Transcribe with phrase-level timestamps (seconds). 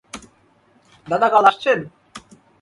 [1.07, 1.79] দাদা কাল আসছেন?